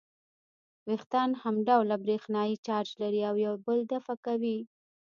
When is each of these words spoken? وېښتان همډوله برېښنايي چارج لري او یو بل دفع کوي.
وېښتان 0.89 1.29
همډوله 1.41 1.95
برېښنايي 2.03 2.55
چارج 2.65 2.89
لري 3.01 3.21
او 3.29 3.35
یو 3.45 3.53
بل 3.65 3.79
دفع 3.91 4.15
کوي. 4.25 4.57